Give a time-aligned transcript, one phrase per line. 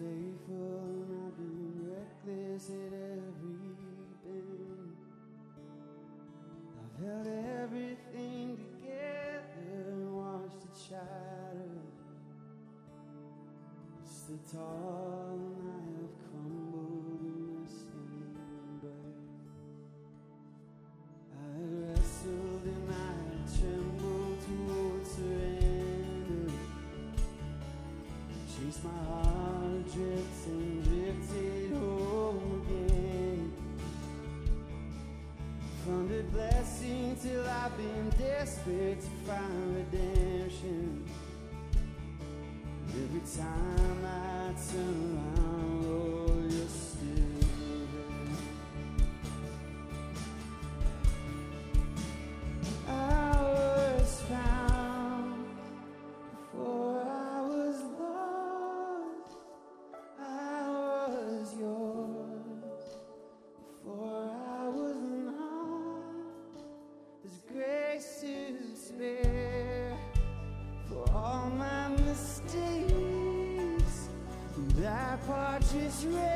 [0.00, 3.76] faithful and I've been reckless at every
[4.24, 4.96] bend.
[6.80, 7.28] I've held
[7.60, 11.82] everything together and watched it shatter.
[14.02, 15.59] It's the tall
[76.00, 76.29] Israel.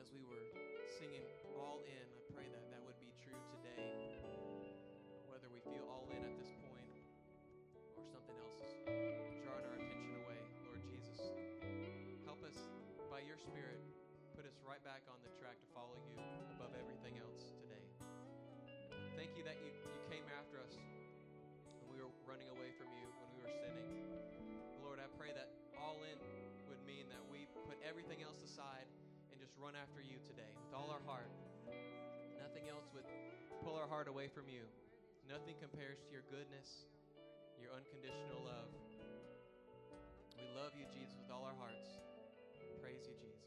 [0.00, 0.48] As we were
[0.96, 1.20] singing
[1.60, 3.84] all in, I pray that that would be true today.
[5.28, 6.88] Whether we feel all in at this point
[8.00, 11.36] or something else is drawing our attention away, Lord Jesus,
[12.24, 12.56] help us
[13.12, 13.76] by your Spirit,
[14.32, 16.16] put us right back on the track to follow you
[16.56, 17.84] above everything else today.
[19.20, 20.80] Thank you that you, you came after us
[21.84, 23.84] when we were running away from you, when we were sinning.
[24.80, 26.16] Lord, I pray that all in
[26.72, 28.88] would mean that we put everything else aside
[29.60, 31.28] run after you today with all our heart.
[32.40, 33.04] Nothing else would
[33.60, 34.64] pull our heart away from you.
[35.28, 36.88] Nothing compares to your goodness,
[37.60, 38.72] your unconditional love.
[40.40, 42.00] We love you, Jesus, with all our hearts.
[42.80, 43.39] Praise you, Jesus.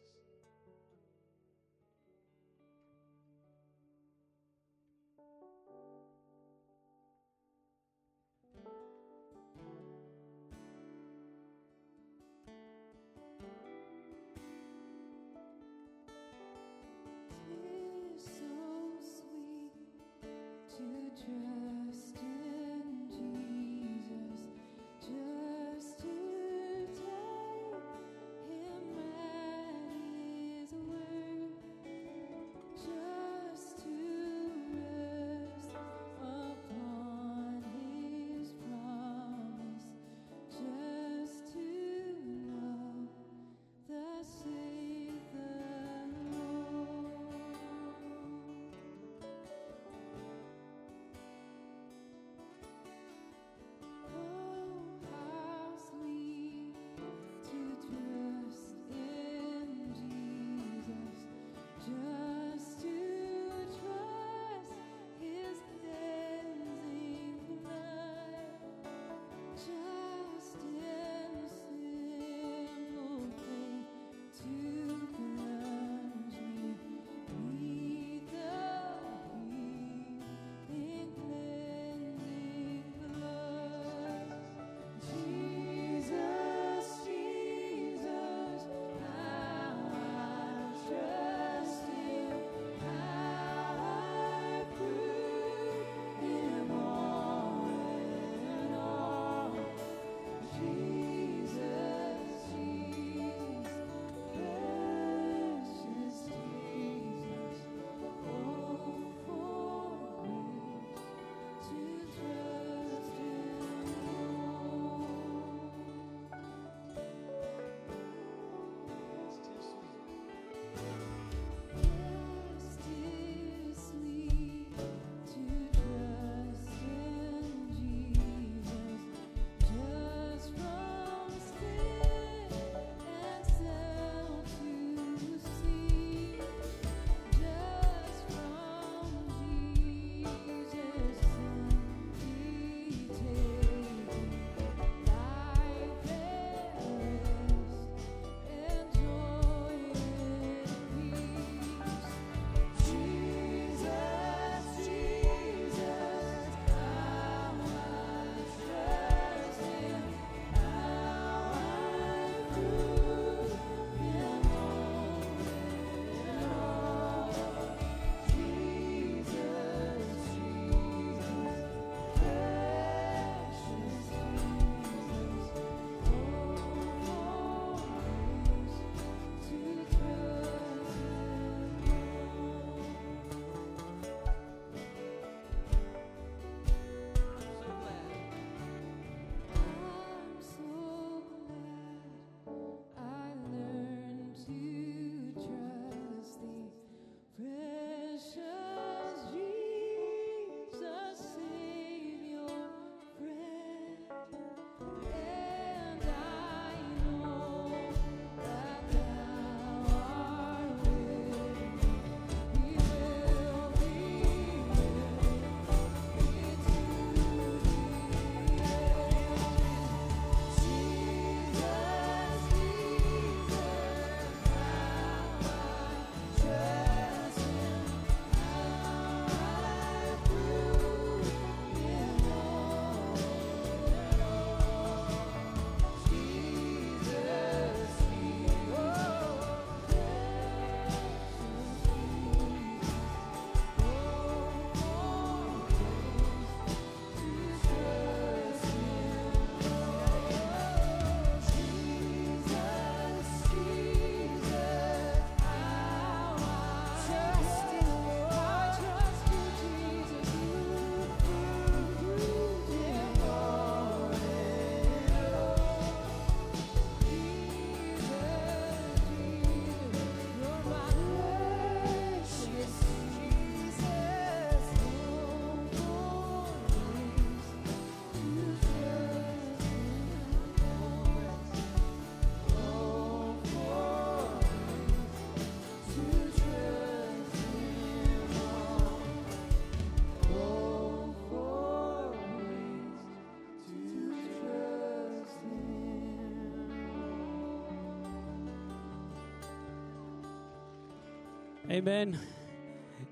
[301.74, 302.20] Amen.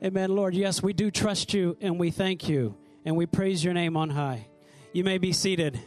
[0.04, 0.54] Amen, Lord.
[0.54, 4.12] Yes, we do trust you and we thank you and we praise your name on
[4.12, 4.45] high.
[4.93, 5.80] You may be seated.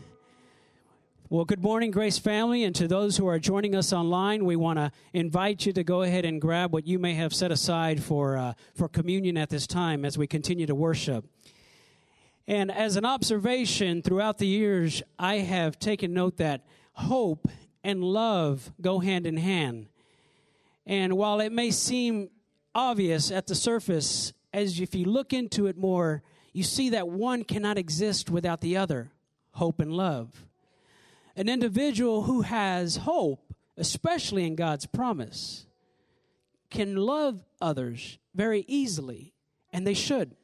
[1.31, 4.81] Well, good morning, Grace family, and to those who are joining us online, we want
[4.81, 8.37] to invite you to go ahead and grab what you may have set aside for
[8.37, 11.25] uh, for communion at this time as we continue to worship.
[12.49, 17.47] And as an observation throughout the years, I have taken note that hope
[17.85, 19.87] and love go hand in hand.
[20.87, 22.31] And while it may seem
[22.75, 27.45] obvious at the surface, as if you look into it more, you see that one
[27.45, 29.11] cannot exist without the other
[29.53, 30.47] hope and love.
[31.37, 35.67] An individual who has hope, especially in God's promise,
[36.71, 39.33] can love others very easily,
[39.73, 40.37] and they should.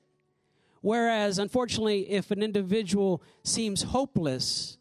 [0.81, 4.79] Whereas, unfortunately, if an individual seems hopeless,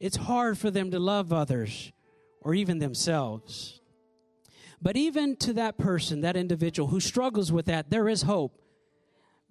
[0.00, 1.92] it's hard for them to love others
[2.40, 3.80] or even themselves.
[4.80, 8.58] But even to that person, that individual who struggles with that, there is hope.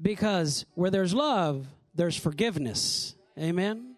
[0.02, 3.16] Because where there's love, there's forgiveness.
[3.38, 3.96] Amen?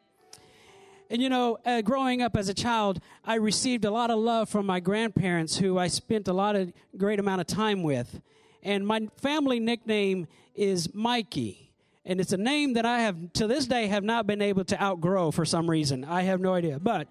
[1.10, 4.50] And you know, uh, growing up as a child, I received a lot of love
[4.50, 8.22] from my grandparents, who I spent a lot of great amount of time with.
[8.62, 11.72] And my family nickname is Mikey,
[12.06, 14.82] and it's a name that I have to this day have not been able to
[14.82, 16.04] outgrow for some reason.
[16.04, 17.08] I have no idea, but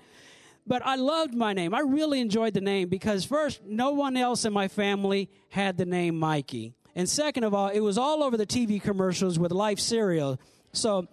[0.66, 1.74] but I loved my name.
[1.74, 5.86] I really enjoyed the name because first, no one else in my family had the
[5.86, 9.78] name Mikey, and second of all, it was all over the TV commercials with Life
[9.78, 10.40] cereal.
[10.72, 11.06] So,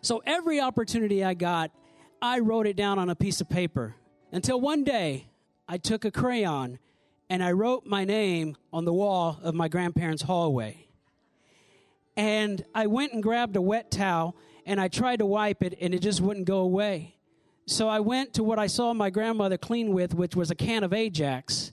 [0.00, 1.70] so every opportunity I got,
[2.22, 3.94] I wrote it down on a piece of paper
[4.32, 5.26] until one day
[5.68, 6.78] I took a crayon
[7.28, 10.86] and I wrote my name on the wall of my grandparents' hallway.
[12.16, 15.94] And I went and grabbed a wet towel and I tried to wipe it and
[15.94, 17.16] it just wouldn't go away.
[17.66, 20.84] So I went to what I saw my grandmother clean with, which was a can
[20.84, 21.72] of Ajax.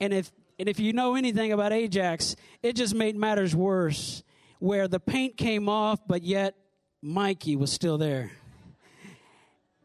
[0.00, 4.24] And if and if you know anything about Ajax, it just made matters worse,
[4.58, 6.56] where the paint came off, but yet
[7.00, 8.32] Mikey was still there.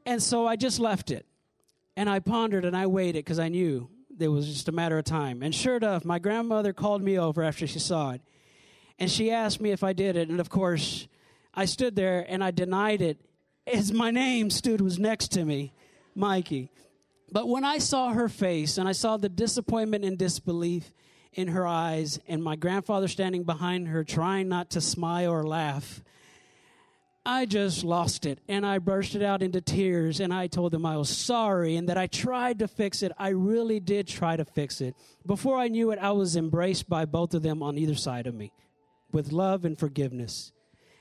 [0.06, 1.28] And so I just left it.
[1.96, 3.88] And I pondered and I waited because I knew
[4.20, 5.44] it was just a matter of time.
[5.44, 8.22] And sure enough, my grandmother called me over after she saw it.
[8.98, 10.30] And she asked me if I did it.
[10.30, 11.08] And of course,
[11.54, 13.20] I stood there and I denied it
[13.66, 15.74] as my name stood was next to me,
[16.16, 16.72] Mikey.
[17.32, 20.94] But when I saw her face and I saw the disappointment and disbelief
[21.34, 26.04] in her eyes, and my grandfather standing behind her trying not to smile or laugh,
[27.26, 30.98] I just lost it and I bursted out into tears and I told them I
[30.98, 33.14] was sorry and that I tried to fix it.
[33.18, 34.94] I really did try to fix it.
[35.26, 38.36] Before I knew it, I was embraced by both of them on either side of
[38.36, 38.52] me
[39.14, 40.52] with love and forgiveness.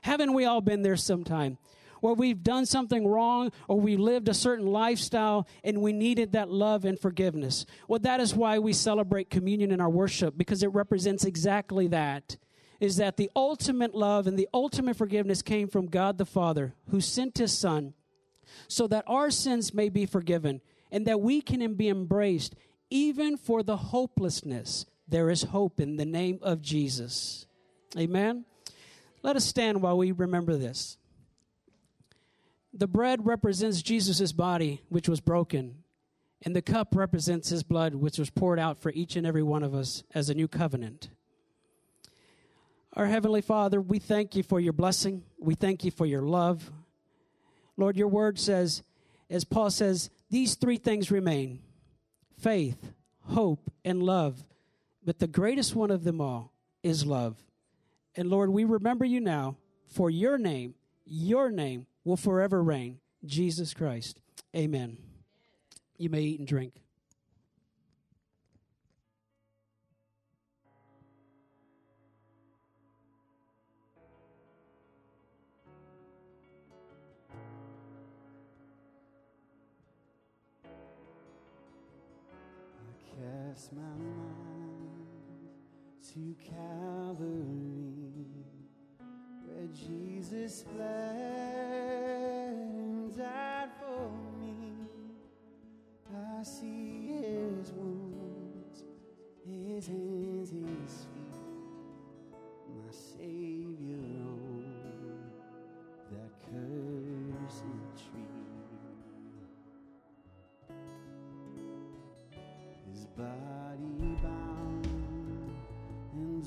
[0.02, 1.58] Haven't we all been there sometime?
[2.02, 6.50] Where we've done something wrong or we lived a certain lifestyle and we needed that
[6.50, 7.64] love and forgiveness.
[7.86, 12.36] Well, that is why we celebrate communion in our worship because it represents exactly that.
[12.80, 17.00] Is that the ultimate love and the ultimate forgiveness came from God the Father who
[17.00, 17.94] sent his Son
[18.66, 20.60] so that our sins may be forgiven
[20.90, 22.56] and that we can be embraced
[22.90, 24.86] even for the hopelessness.
[25.06, 27.46] There is hope in the name of Jesus.
[27.96, 28.44] Amen.
[29.22, 30.98] Let us stand while we remember this.
[32.74, 35.76] The bread represents Jesus' body, which was broken,
[36.42, 39.62] and the cup represents his blood, which was poured out for each and every one
[39.62, 41.10] of us as a new covenant.
[42.94, 45.22] Our Heavenly Father, we thank you for your blessing.
[45.38, 46.70] We thank you for your love.
[47.76, 48.82] Lord, your word says,
[49.30, 51.60] as Paul says, these three things remain
[52.38, 52.92] faith,
[53.28, 54.44] hope, and love.
[55.04, 57.36] But the greatest one of them all is love.
[58.14, 59.56] And Lord, we remember you now
[59.86, 60.74] for your name,
[61.06, 62.98] your name will forever reign.
[63.24, 64.20] Jesus Christ.
[64.56, 64.98] Amen.
[65.96, 66.81] You may eat and drink.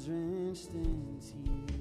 [0.06, 1.75] Drenched in tears.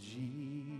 [0.00, 0.79] Jesus'